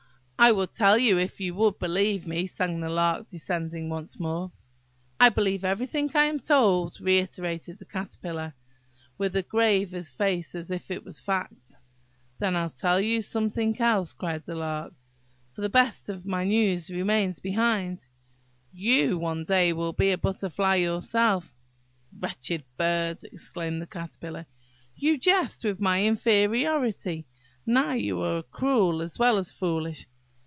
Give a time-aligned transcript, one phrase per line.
[0.43, 4.51] "I would tell you, if you would believe me," sang the Lark, descending once more.
[5.19, 8.55] "I believe everything I am told," reiterated the Caterpillar,
[9.19, 11.73] with as grave a face as if it were a fact.
[12.39, 14.95] "Then I'll tell you something else," cried the Lark;
[15.53, 18.07] "for the best of my news remains behind.
[18.73, 21.53] You will one day be a Butterfly yourself."
[22.19, 24.47] "Wretched bird!" exclaimed the Caterpillar,
[24.95, 30.07] "you jest with my inferiority–now you are cruel as well as foolish.